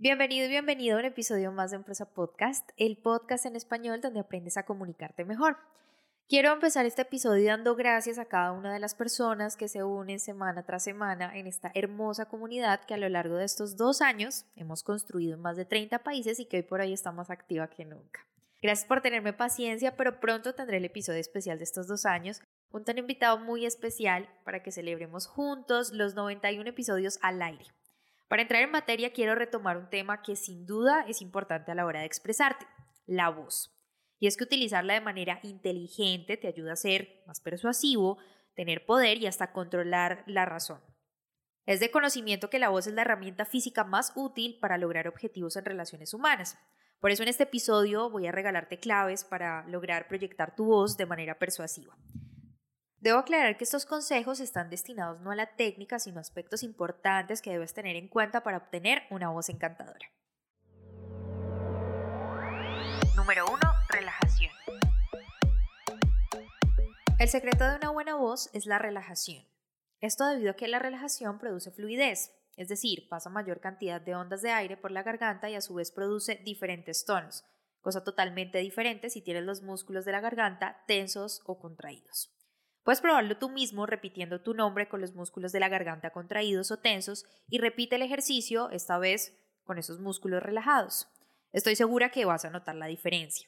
Bienvenido 0.00 0.46
y 0.46 0.50
bienvenido 0.50 0.96
a 0.96 1.00
un 1.00 1.06
episodio 1.06 1.50
más 1.50 1.72
de 1.72 1.76
Empresa 1.78 2.04
Podcast, 2.14 2.70
el 2.76 2.98
podcast 2.98 3.46
en 3.46 3.56
español 3.56 4.00
donde 4.00 4.20
aprendes 4.20 4.56
a 4.56 4.62
comunicarte 4.62 5.24
mejor. 5.24 5.56
Quiero 6.28 6.52
empezar 6.52 6.86
este 6.86 7.02
episodio 7.02 7.48
dando 7.48 7.74
gracias 7.74 8.16
a 8.20 8.26
cada 8.26 8.52
una 8.52 8.72
de 8.72 8.78
las 8.78 8.94
personas 8.94 9.56
que 9.56 9.66
se 9.66 9.82
unen 9.82 10.20
semana 10.20 10.64
tras 10.64 10.84
semana 10.84 11.36
en 11.36 11.48
esta 11.48 11.72
hermosa 11.74 12.26
comunidad 12.26 12.84
que 12.84 12.94
a 12.94 12.96
lo 12.96 13.08
largo 13.08 13.38
de 13.38 13.44
estos 13.44 13.76
dos 13.76 14.00
años 14.00 14.44
hemos 14.54 14.84
construido 14.84 15.34
en 15.34 15.40
más 15.40 15.56
de 15.56 15.64
30 15.64 16.04
países 16.04 16.38
y 16.38 16.46
que 16.46 16.58
hoy 16.58 16.62
por 16.62 16.80
hoy 16.80 16.92
está 16.92 17.10
más 17.10 17.28
activa 17.28 17.68
que 17.68 17.84
nunca. 17.84 18.24
Gracias 18.62 18.86
por 18.86 19.00
tenerme 19.00 19.32
paciencia, 19.32 19.96
pero 19.96 20.20
pronto 20.20 20.54
tendré 20.54 20.76
el 20.76 20.84
episodio 20.84 21.18
especial 21.18 21.58
de 21.58 21.64
estos 21.64 21.88
dos 21.88 22.06
años, 22.06 22.40
junto 22.70 22.92
a 22.92 22.94
un 22.94 22.98
invitado 22.98 23.40
muy 23.40 23.66
especial 23.66 24.28
para 24.44 24.62
que 24.62 24.70
celebremos 24.70 25.26
juntos 25.26 25.92
los 25.92 26.14
91 26.14 26.70
episodios 26.70 27.18
al 27.20 27.42
aire. 27.42 27.64
Para 28.28 28.42
entrar 28.42 28.62
en 28.62 28.70
materia 28.70 29.12
quiero 29.12 29.34
retomar 29.34 29.78
un 29.78 29.88
tema 29.88 30.22
que 30.22 30.36
sin 30.36 30.66
duda 30.66 31.04
es 31.08 31.22
importante 31.22 31.72
a 31.72 31.74
la 31.74 31.86
hora 31.86 32.00
de 32.00 32.06
expresarte, 32.06 32.66
la 33.06 33.30
voz. 33.30 33.74
Y 34.20 34.26
es 34.26 34.36
que 34.36 34.44
utilizarla 34.44 34.94
de 34.94 35.00
manera 35.00 35.40
inteligente 35.42 36.36
te 36.36 36.48
ayuda 36.48 36.72
a 36.72 36.76
ser 36.76 37.22
más 37.26 37.40
persuasivo, 37.40 38.18
tener 38.54 38.84
poder 38.84 39.18
y 39.18 39.26
hasta 39.26 39.52
controlar 39.52 40.24
la 40.26 40.44
razón. 40.44 40.80
Es 41.64 41.80
de 41.80 41.90
conocimiento 41.90 42.50
que 42.50 42.58
la 42.58 42.68
voz 42.68 42.86
es 42.86 42.94
la 42.94 43.02
herramienta 43.02 43.44
física 43.44 43.84
más 43.84 44.12
útil 44.14 44.58
para 44.60 44.78
lograr 44.78 45.08
objetivos 45.08 45.56
en 45.56 45.64
relaciones 45.64 46.12
humanas. 46.12 46.58
Por 47.00 47.10
eso 47.10 47.22
en 47.22 47.28
este 47.28 47.44
episodio 47.44 48.10
voy 48.10 48.26
a 48.26 48.32
regalarte 48.32 48.78
claves 48.78 49.24
para 49.24 49.66
lograr 49.68 50.08
proyectar 50.08 50.56
tu 50.56 50.64
voz 50.64 50.96
de 50.96 51.06
manera 51.06 51.38
persuasiva. 51.38 51.96
Debo 53.00 53.18
aclarar 53.18 53.56
que 53.56 53.62
estos 53.62 53.86
consejos 53.86 54.40
están 54.40 54.70
destinados 54.70 55.20
no 55.20 55.30
a 55.30 55.36
la 55.36 55.54
técnica, 55.54 56.00
sino 56.00 56.18
a 56.18 56.20
aspectos 56.20 56.64
importantes 56.64 57.40
que 57.40 57.52
debes 57.52 57.72
tener 57.72 57.94
en 57.94 58.08
cuenta 58.08 58.42
para 58.42 58.56
obtener 58.56 59.02
una 59.10 59.30
voz 59.30 59.48
encantadora. 59.50 60.10
Número 63.14 63.44
1. 63.46 63.58
Relajación. 63.90 64.52
El 67.20 67.28
secreto 67.28 67.68
de 67.68 67.76
una 67.76 67.90
buena 67.90 68.16
voz 68.16 68.50
es 68.52 68.66
la 68.66 68.80
relajación. 68.80 69.46
Esto 70.00 70.26
debido 70.26 70.50
a 70.50 70.54
que 70.54 70.66
la 70.66 70.80
relajación 70.80 71.38
produce 71.38 71.70
fluidez, 71.70 72.32
es 72.56 72.68
decir, 72.68 73.08
pasa 73.08 73.30
mayor 73.30 73.60
cantidad 73.60 74.00
de 74.00 74.16
ondas 74.16 74.42
de 74.42 74.50
aire 74.50 74.76
por 74.76 74.90
la 74.90 75.04
garganta 75.04 75.48
y 75.48 75.54
a 75.54 75.60
su 75.60 75.74
vez 75.74 75.92
produce 75.92 76.40
diferentes 76.44 77.04
tonos, 77.04 77.44
cosa 77.80 78.02
totalmente 78.02 78.58
diferente 78.58 79.08
si 79.08 79.22
tienes 79.22 79.44
los 79.44 79.62
músculos 79.62 80.04
de 80.04 80.12
la 80.12 80.20
garganta 80.20 80.82
tensos 80.88 81.42
o 81.46 81.60
contraídos. 81.60 82.37
Puedes 82.88 83.02
probarlo 83.02 83.36
tú 83.36 83.50
mismo 83.50 83.84
repitiendo 83.84 84.40
tu 84.40 84.54
nombre 84.54 84.88
con 84.88 85.02
los 85.02 85.12
músculos 85.12 85.52
de 85.52 85.60
la 85.60 85.68
garganta 85.68 86.08
contraídos 86.08 86.70
o 86.70 86.78
tensos 86.78 87.26
y 87.46 87.58
repite 87.58 87.96
el 87.96 88.00
ejercicio, 88.00 88.70
esta 88.70 88.96
vez 88.96 89.36
con 89.64 89.76
esos 89.76 90.00
músculos 90.00 90.42
relajados. 90.42 91.06
Estoy 91.52 91.76
segura 91.76 92.10
que 92.10 92.24
vas 92.24 92.46
a 92.46 92.50
notar 92.50 92.76
la 92.76 92.86
diferencia. 92.86 93.46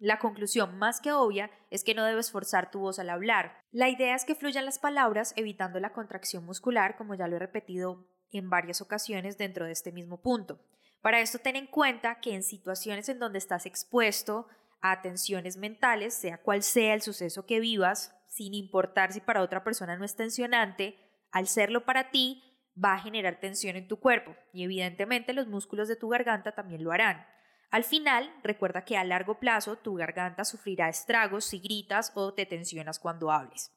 La 0.00 0.18
conclusión 0.18 0.76
más 0.76 1.00
que 1.00 1.12
obvia 1.12 1.52
es 1.70 1.84
que 1.84 1.94
no 1.94 2.04
debes 2.04 2.32
forzar 2.32 2.72
tu 2.72 2.80
voz 2.80 2.98
al 2.98 3.10
hablar. 3.10 3.62
La 3.70 3.88
idea 3.88 4.16
es 4.16 4.24
que 4.24 4.34
fluyan 4.34 4.64
las 4.64 4.80
palabras 4.80 5.34
evitando 5.36 5.78
la 5.78 5.92
contracción 5.92 6.44
muscular, 6.44 6.96
como 6.96 7.14
ya 7.14 7.28
lo 7.28 7.36
he 7.36 7.38
repetido 7.38 8.08
en 8.32 8.50
varias 8.50 8.80
ocasiones 8.80 9.38
dentro 9.38 9.66
de 9.66 9.70
este 9.70 9.92
mismo 9.92 10.20
punto. 10.20 10.58
Para 11.00 11.20
esto 11.20 11.38
ten 11.38 11.54
en 11.54 11.68
cuenta 11.68 12.18
que 12.18 12.34
en 12.34 12.42
situaciones 12.42 13.08
en 13.08 13.20
donde 13.20 13.38
estás 13.38 13.66
expuesto 13.66 14.48
a 14.80 15.00
tensiones 15.00 15.58
mentales, 15.58 16.12
sea 16.14 16.42
cual 16.42 16.64
sea 16.64 16.94
el 16.94 17.02
suceso 17.02 17.46
que 17.46 17.60
vivas, 17.60 18.16
sin 18.30 18.54
importar 18.54 19.12
si 19.12 19.20
para 19.20 19.42
otra 19.42 19.62
persona 19.62 19.96
no 19.96 20.04
es 20.04 20.16
tensionante, 20.16 20.96
al 21.32 21.48
serlo 21.48 21.84
para 21.84 22.10
ti, 22.10 22.42
va 22.82 22.94
a 22.94 23.00
generar 23.00 23.40
tensión 23.40 23.76
en 23.76 23.88
tu 23.88 23.98
cuerpo 23.98 24.34
y 24.52 24.62
evidentemente 24.64 25.32
los 25.34 25.48
músculos 25.48 25.88
de 25.88 25.96
tu 25.96 26.08
garganta 26.08 26.52
también 26.52 26.82
lo 26.82 26.92
harán. 26.92 27.26
Al 27.70 27.84
final, 27.84 28.32
recuerda 28.42 28.84
que 28.84 28.96
a 28.96 29.04
largo 29.04 29.38
plazo 29.38 29.76
tu 29.76 29.94
garganta 29.96 30.44
sufrirá 30.44 30.88
estragos 30.88 31.44
si 31.44 31.58
gritas 31.58 32.12
o 32.14 32.32
te 32.32 32.46
tensionas 32.46 32.98
cuando 32.98 33.30
hables. 33.30 33.72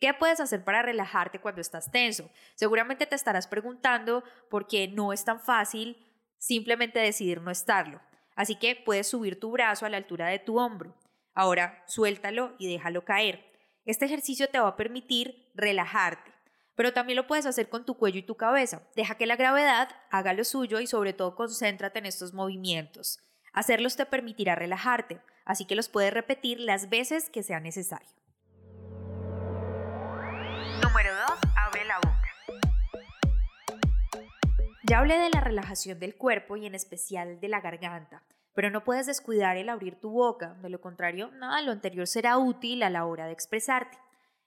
¿Qué 0.00 0.12
puedes 0.12 0.40
hacer 0.40 0.64
para 0.64 0.82
relajarte 0.82 1.40
cuando 1.40 1.60
estás 1.60 1.90
tenso? 1.90 2.30
Seguramente 2.56 3.06
te 3.06 3.14
estarás 3.14 3.46
preguntando 3.46 4.24
por 4.50 4.66
qué 4.66 4.88
no 4.88 5.12
es 5.12 5.24
tan 5.24 5.40
fácil 5.40 5.96
simplemente 6.36 6.98
decidir 6.98 7.40
no 7.40 7.50
estarlo. 7.50 8.00
Así 8.34 8.56
que 8.56 8.74
puedes 8.76 9.06
subir 9.06 9.38
tu 9.38 9.52
brazo 9.52 9.86
a 9.86 9.88
la 9.88 9.96
altura 9.96 10.26
de 10.26 10.40
tu 10.40 10.58
hombro. 10.58 10.94
Ahora 11.32 11.82
suéltalo 11.86 12.54
y 12.58 12.70
déjalo 12.70 13.04
caer. 13.04 13.53
Este 13.86 14.06
ejercicio 14.06 14.48
te 14.48 14.58
va 14.58 14.68
a 14.68 14.76
permitir 14.76 15.50
relajarte, 15.54 16.32
pero 16.74 16.94
también 16.94 17.16
lo 17.16 17.26
puedes 17.26 17.44
hacer 17.44 17.68
con 17.68 17.84
tu 17.84 17.98
cuello 17.98 18.18
y 18.18 18.22
tu 18.22 18.34
cabeza. 18.34 18.80
Deja 18.96 19.16
que 19.16 19.26
la 19.26 19.36
gravedad 19.36 19.90
haga 20.10 20.32
lo 20.32 20.44
suyo 20.44 20.80
y 20.80 20.86
sobre 20.86 21.12
todo 21.12 21.34
concéntrate 21.34 21.98
en 21.98 22.06
estos 22.06 22.32
movimientos. 22.32 23.20
Hacerlos 23.52 23.96
te 23.96 24.06
permitirá 24.06 24.54
relajarte, 24.54 25.20
así 25.44 25.66
que 25.66 25.76
los 25.76 25.90
puedes 25.90 26.14
repetir 26.14 26.60
las 26.60 26.88
veces 26.88 27.28
que 27.28 27.42
sea 27.42 27.60
necesario. 27.60 28.08
Número 30.82 31.14
2. 31.14 31.38
Abre 31.54 31.84
la 31.84 31.96
boca. 31.96 32.30
Ya 34.88 35.00
hablé 35.00 35.18
de 35.18 35.28
la 35.28 35.40
relajación 35.40 36.00
del 36.00 36.16
cuerpo 36.16 36.56
y 36.56 36.64
en 36.64 36.74
especial 36.74 37.38
de 37.38 37.48
la 37.48 37.60
garganta, 37.60 38.22
pero 38.54 38.70
no 38.70 38.84
puedes 38.84 39.06
descuidar 39.06 39.56
el 39.56 39.68
abrir 39.68 40.00
tu 40.00 40.10
boca, 40.10 40.54
de 40.62 40.68
lo 40.68 40.80
contrario, 40.80 41.30
nada 41.32 41.58
de 41.58 41.66
lo 41.66 41.72
anterior 41.72 42.06
será 42.06 42.38
útil 42.38 42.82
a 42.82 42.90
la 42.90 43.04
hora 43.04 43.26
de 43.26 43.32
expresarte. 43.32 43.98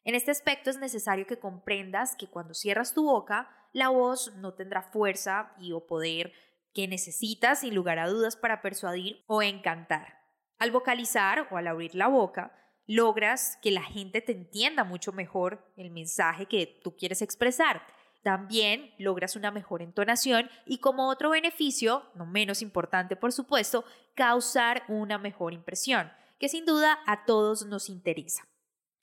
En 0.03 0.15
este 0.15 0.31
aspecto 0.31 0.69
es 0.69 0.79
necesario 0.79 1.27
que 1.27 1.39
comprendas 1.39 2.15
que 2.15 2.27
cuando 2.27 2.53
cierras 2.53 2.93
tu 2.93 3.03
boca, 3.03 3.49
la 3.73 3.89
voz 3.89 4.33
no 4.37 4.53
tendrá 4.53 4.81
fuerza 4.81 5.53
y 5.59 5.73
o 5.73 5.85
poder 5.85 6.31
que 6.73 6.87
necesitas 6.87 7.59
sin 7.59 7.75
lugar 7.75 7.99
a 7.99 8.07
dudas 8.07 8.37
para 8.37 8.61
persuadir 8.61 9.23
o 9.27 9.41
encantar. 9.41 10.19
Al 10.59 10.71
vocalizar 10.71 11.47
o 11.51 11.57
al 11.57 11.67
abrir 11.67 11.93
la 11.93 12.07
boca, 12.07 12.55
logras 12.85 13.57
que 13.61 13.71
la 13.71 13.83
gente 13.83 14.21
te 14.21 14.31
entienda 14.31 14.83
mucho 14.83 15.11
mejor 15.11 15.73
el 15.75 15.91
mensaje 15.91 16.45
que 16.45 16.79
tú 16.83 16.95
quieres 16.95 17.21
expresar. 17.21 17.81
También 18.27 18.93
logras 18.97 19.37
una 19.37 19.51
mejor 19.51 19.81
entonación 19.81 20.49
y 20.65 20.79
como 20.79 21.07
otro 21.07 21.29
beneficio, 21.29 22.03
no 22.13 22.25
menos 22.25 22.61
importante 22.61 23.15
por 23.15 23.31
supuesto, 23.31 23.85
causar 24.15 24.83
una 24.89 25.17
mejor 25.17 25.53
impresión, 25.53 26.11
que 26.37 26.49
sin 26.49 26.65
duda 26.65 26.99
a 27.05 27.23
todos 27.23 27.65
nos 27.65 27.87
interesa. 27.87 28.45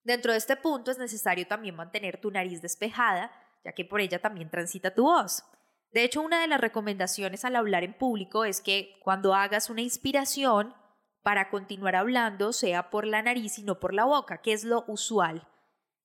Dentro 0.03 0.33
de 0.33 0.37
este 0.37 0.57
punto 0.57 0.91
es 0.91 0.99
necesario 0.99 1.47
también 1.47 1.75
mantener 1.75 2.21
tu 2.21 2.31
nariz 2.31 2.61
despejada, 2.61 3.33
ya 3.65 3.73
que 3.73 3.87
por 3.87 4.03
ella 4.03 4.21
también 4.21 4.51
transita 4.51 4.95
tu 4.95 5.05
voz. 5.05 5.43
De 5.91 6.05
hecho, 6.05 6.21
una 6.21 6.43
de 6.43 6.47
las 6.47 6.61
recomendaciones 6.61 7.47
al 7.47 7.57
hablar 7.57 7.83
en 7.83 7.95
público 7.95 8.45
es 8.45 8.61
que 8.61 8.99
cuando 9.03 9.35
hagas 9.35 9.71
una 9.71 9.81
inspiración, 9.81 10.75
para 11.23 11.49
continuar 11.49 11.97
hablando 11.97 12.53
sea 12.53 12.91
por 12.91 13.07
la 13.07 13.23
nariz 13.23 13.59
y 13.59 13.63
no 13.63 13.81
por 13.81 13.95
la 13.95 14.05
boca, 14.05 14.43
que 14.43 14.53
es 14.53 14.65
lo 14.65 14.85
usual. 14.87 15.49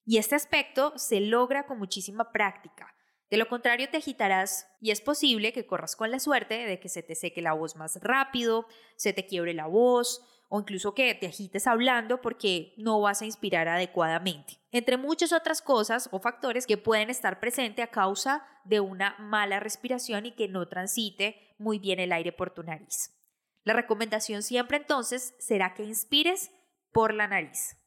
Y 0.06 0.19
este 0.19 0.36
aspecto 0.36 0.94
se 0.98 1.19
logra 1.19 1.66
con 1.66 1.80
muchísima 1.80 2.31
práctica. 2.31 2.95
De 3.30 3.38
lo 3.38 3.48
contrario, 3.48 3.90
te 3.90 3.98
agitarás 3.98 4.68
y 4.81 4.90
es 4.90 5.02
posible 5.02 5.54
que 5.54 5.68
corras 5.68 5.96
con 5.96 6.10
la 6.10 6.20
suerte 6.20 6.66
de 6.66 6.80
que 6.80 6.90
se 6.90 7.04
te 7.04 7.14
seque 7.14 7.42
la 7.42 7.54
voz 7.54 7.76
más 7.76 8.00
rápido, 8.02 8.66
se 8.96 9.14
te 9.14 9.28
quiebre 9.28 9.54
la 9.54 9.68
voz 9.68 10.26
o 10.50 10.60
incluso 10.60 10.96
que 10.96 11.14
te 11.14 11.28
agites 11.28 11.68
hablando 11.68 12.22
porque 12.22 12.74
no 12.78 13.00
vas 13.00 13.22
a 13.22 13.26
inspirar 13.26 13.68
adecuadamente, 13.68 14.60
entre 14.72 14.98
muchas 14.98 15.31
otras 15.31 15.62
cosas 15.62 16.10
o 16.12 16.20
factores 16.20 16.66
que 16.66 16.78
pueden 16.78 17.12
estar 17.12 17.40
presentes 17.40 17.86
a 17.86 17.92
causa 17.92 18.44
de 18.66 18.80
una 18.80 19.16
mala 19.20 19.60
respiración 19.60 20.26
y 20.26 20.31
que 20.31 20.48
no 20.48 20.68
transite 20.68 21.56
muy 21.60 21.78
bien 21.78 22.00
el 22.00 22.12
aire 22.12 22.31
por 22.31 22.50
tu 22.50 22.64
nariz. 22.64 23.16
La 23.64 23.74
recomendación 23.74 24.42
siempre 24.42 24.78
entonces 24.78 25.36
será 25.38 25.76
que 25.76 25.84
inspires 25.84 26.50
por 26.92 27.14
la 27.14 27.28
nariz. 27.28 27.78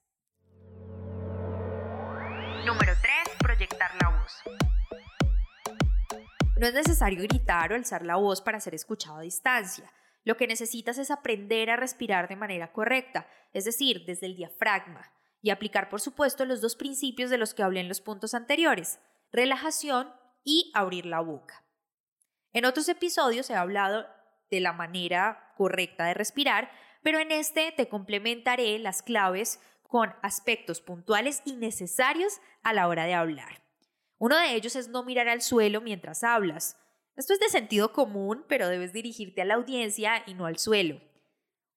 Número 2.64 2.92
3. 3.02 3.36
Proyectar 3.40 3.90
la 4.00 4.08
voz. 4.10 4.71
No 6.62 6.68
es 6.68 6.74
necesario 6.74 7.24
gritar 7.24 7.72
o 7.72 7.74
alzar 7.74 8.06
la 8.06 8.14
voz 8.14 8.40
para 8.40 8.60
ser 8.60 8.72
escuchado 8.72 9.16
a 9.16 9.22
distancia. 9.22 9.92
Lo 10.22 10.36
que 10.36 10.46
necesitas 10.46 10.96
es 10.96 11.10
aprender 11.10 11.70
a 11.70 11.76
respirar 11.76 12.28
de 12.28 12.36
manera 12.36 12.72
correcta, 12.72 13.26
es 13.52 13.64
decir, 13.64 14.04
desde 14.06 14.26
el 14.26 14.36
diafragma. 14.36 15.12
y 15.44 15.50
aplicar, 15.50 15.88
por 15.88 16.00
supuesto, 16.00 16.44
los 16.44 16.60
dos 16.60 16.76
principios 16.76 17.28
de 17.28 17.36
los 17.36 17.52
que 17.52 17.64
hablé 17.64 17.80
en 17.80 17.88
los 17.88 18.00
puntos 18.00 18.32
anteriores, 18.32 19.00
relajación 19.32 20.14
y 20.44 20.70
abrir 20.72 21.04
la 21.04 21.18
boca. 21.18 21.64
En 22.52 22.64
otros 22.64 22.88
episodios 22.88 23.50
he 23.50 23.56
hablado 23.56 24.06
de 24.48 24.60
la 24.60 24.72
manera 24.72 25.52
correcta 25.56 26.04
de 26.04 26.14
respirar, 26.14 26.70
pero 27.02 27.18
en 27.18 27.32
este 27.32 27.72
te 27.72 27.88
complementaré 27.88 28.78
las 28.78 29.02
claves 29.02 29.58
con 29.82 30.14
aspectos 30.22 30.80
puntuales 30.80 31.42
y 31.44 31.54
necesarios 31.54 32.34
a 32.62 32.72
la 32.72 32.86
hora 32.86 33.04
de 33.04 33.14
hablar. 33.14 33.61
Uno 34.22 34.38
de 34.38 34.54
ellos 34.54 34.76
es 34.76 34.86
no 34.86 35.02
mirar 35.02 35.28
al 35.28 35.42
suelo 35.42 35.80
mientras 35.80 36.22
hablas. 36.22 36.76
Esto 37.16 37.32
es 37.32 37.40
de 37.40 37.48
sentido 37.48 37.92
común, 37.92 38.44
pero 38.48 38.68
debes 38.68 38.92
dirigirte 38.92 39.42
a 39.42 39.44
la 39.44 39.54
audiencia 39.54 40.22
y 40.28 40.34
no 40.34 40.46
al 40.46 40.58
suelo. 40.58 41.00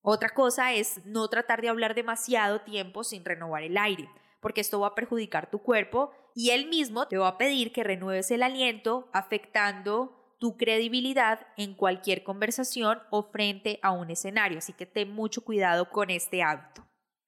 Otra 0.03 0.30
cosa 0.30 0.71
es 0.71 1.03
no 1.07 1.27
tratar 1.27 1.63
de 1.63 1.69
hablar 1.69 1.95
demasiado 1.95 2.62
tiempo 2.62 3.03
sin 3.03 3.25
renovar 3.25 3.63
el 3.63 3.80
aire, 3.80 4.07
porque 4.42 4.62
esto 4.62 4.80
va 4.80 4.89
a 4.89 4.94
perjudicar 4.94 5.50
tu 5.50 5.57
cuerpo 5.57 6.12
y 6.36 6.51
él 6.51 6.68
mismo 6.68 7.07
te 7.07 7.18
va 7.18 7.30
a 7.30 7.38
pedir 7.39 7.74
que 7.74 7.83
renueves 7.83 8.30
el 8.30 8.44
aliento, 8.44 9.09
afectando 9.12 10.36
tu 10.39 10.56
credibilidad 10.56 11.47
en 11.57 11.74
cualquier 11.74 12.24
conversación 12.24 13.00
o 13.09 13.24
frente 13.24 13.80
a 13.81 13.89
un 13.89 14.12
escenario. 14.12 14.59
Así 14.59 14.71
que 14.71 14.86
ten 14.86 15.12
mucho 15.12 15.44
cuidado 15.44 15.89
con 15.89 16.12
este 16.12 16.44
hábito. 16.44 16.85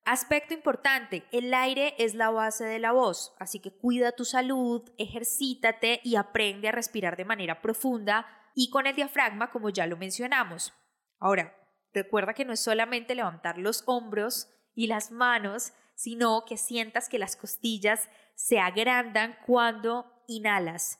Aspecto 0.07 0.53
importante, 0.53 1.27
el 1.31 1.53
aire 1.53 1.93
es 1.97 2.15
la 2.15 2.31
base 2.31 2.65
de 2.65 2.79
la 2.79 2.93
voz, 2.93 3.35
así 3.39 3.59
que 3.59 3.71
cuida 3.71 4.13
tu 4.13 4.25
salud, 4.25 4.89
ejercítate 4.97 5.99
y 6.03 6.15
aprende 6.15 6.69
a 6.69 6.71
respirar 6.71 7.17
de 7.17 7.25
manera 7.25 7.61
profunda 7.61 8.25
y 8.55 8.69
con 8.69 8.87
el 8.87 8.95
diafragma 8.95 9.51
como 9.51 9.69
ya 9.69 9.85
lo 9.85 9.97
mencionamos. 9.97 10.73
Ahora, 11.19 11.53
Recuerda 11.97 12.35
que 12.35 12.45
no 12.45 12.53
es 12.53 12.59
solamente 12.59 13.15
levantar 13.15 13.57
los 13.57 13.81
hombros 13.87 14.49
y 14.75 14.85
las 14.85 15.09
manos, 15.09 15.73
sino 15.95 16.45
que 16.45 16.55
sientas 16.55 17.09
que 17.09 17.17
las 17.17 17.35
costillas 17.35 18.07
se 18.35 18.59
agrandan 18.59 19.35
cuando 19.47 20.23
inhalas. 20.27 20.99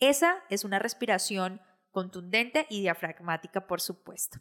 Esa 0.00 0.42
es 0.50 0.64
una 0.64 0.80
respiración 0.80 1.60
contundente 1.92 2.66
y 2.68 2.80
diafragmática, 2.80 3.68
por 3.68 3.80
supuesto. 3.80 4.40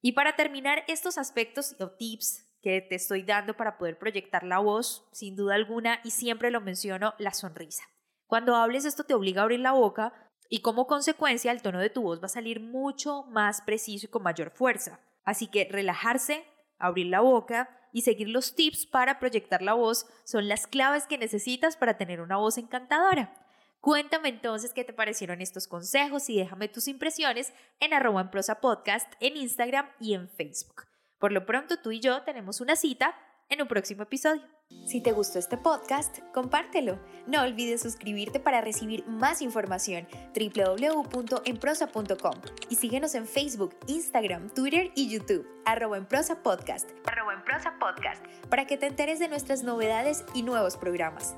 Y 0.00 0.12
para 0.12 0.36
terminar, 0.36 0.84
estos 0.88 1.18
aspectos 1.18 1.76
o 1.80 1.90
tips 1.90 2.46
que 2.62 2.80
te 2.80 2.96
estoy 2.96 3.22
dando 3.22 3.54
para 3.54 3.78
poder 3.78 3.98
proyectar 3.98 4.42
la 4.44 4.58
voz, 4.58 5.08
sin 5.12 5.36
duda 5.36 5.54
alguna, 5.54 6.00
y 6.04 6.10
siempre 6.10 6.50
lo 6.50 6.60
menciono, 6.60 7.14
la 7.18 7.32
sonrisa. 7.32 7.84
Cuando 8.26 8.56
hables 8.56 8.84
esto 8.84 9.04
te 9.04 9.14
obliga 9.14 9.40
a 9.40 9.44
abrir 9.44 9.60
la 9.60 9.72
boca 9.72 10.12
y 10.50 10.60
como 10.60 10.86
consecuencia 10.86 11.52
el 11.52 11.62
tono 11.62 11.78
de 11.78 11.90
tu 11.90 12.02
voz 12.02 12.20
va 12.20 12.26
a 12.26 12.30
salir 12.30 12.60
mucho 12.60 13.24
más 13.24 13.62
preciso 13.62 14.06
y 14.06 14.10
con 14.10 14.22
mayor 14.22 14.50
fuerza. 14.50 15.00
Así 15.24 15.46
que 15.46 15.68
relajarse, 15.70 16.44
abrir 16.78 17.06
la 17.06 17.20
boca 17.20 17.70
y 17.92 18.02
seguir 18.02 18.28
los 18.28 18.54
tips 18.54 18.86
para 18.86 19.18
proyectar 19.18 19.62
la 19.62 19.74
voz 19.74 20.06
son 20.24 20.48
las 20.48 20.66
claves 20.66 21.06
que 21.06 21.18
necesitas 21.18 21.76
para 21.76 21.96
tener 21.96 22.20
una 22.20 22.36
voz 22.36 22.58
encantadora. 22.58 23.34
Cuéntame 23.80 24.28
entonces 24.28 24.72
qué 24.74 24.84
te 24.84 24.92
parecieron 24.92 25.40
estos 25.40 25.68
consejos 25.68 26.28
y 26.28 26.36
déjame 26.36 26.68
tus 26.68 26.88
impresiones 26.88 27.52
en 27.80 27.94
arroba 27.94 28.20
en 28.20 28.30
prosa 28.30 28.60
podcast 28.60 29.10
en 29.20 29.36
Instagram 29.36 29.88
y 30.00 30.14
en 30.14 30.28
Facebook. 30.28 30.88
Por 31.18 31.32
lo 31.32 31.44
pronto 31.44 31.78
tú 31.78 31.90
y 31.90 32.00
yo 32.00 32.22
tenemos 32.22 32.60
una 32.60 32.76
cita 32.76 33.14
en 33.48 33.62
un 33.62 33.68
próximo 33.68 34.02
episodio. 34.02 34.42
Si 34.86 35.00
te 35.00 35.12
gustó 35.12 35.38
este 35.38 35.56
podcast, 35.56 36.18
compártelo. 36.34 36.98
No 37.26 37.42
olvides 37.42 37.80
suscribirte 37.80 38.38
para 38.38 38.60
recibir 38.60 39.06
más 39.06 39.40
información 39.40 40.06
www.enprosa.com 40.34 42.34
y 42.68 42.76
síguenos 42.76 43.14
en 43.14 43.26
Facebook, 43.26 43.74
Instagram, 43.86 44.50
Twitter 44.50 44.90
y 44.94 45.08
YouTube, 45.08 45.48
arroba 45.64 45.96
en 45.96 46.04
prosa 46.04 46.42
podcast, 46.42 46.90
arroba 47.06 47.32
en 47.32 47.42
prosa 47.44 47.78
podcast, 47.78 48.22
para 48.50 48.66
que 48.66 48.76
te 48.76 48.86
enteres 48.86 49.18
de 49.18 49.28
nuestras 49.28 49.62
novedades 49.62 50.26
y 50.34 50.42
nuevos 50.42 50.76
programas. 50.76 51.34